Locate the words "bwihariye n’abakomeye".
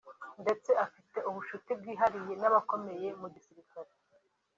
1.79-3.07